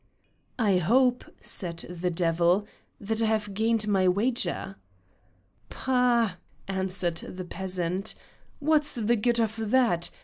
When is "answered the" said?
6.67-7.45